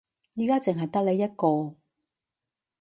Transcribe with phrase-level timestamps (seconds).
[0.35, 1.77] 而家淨係得你一個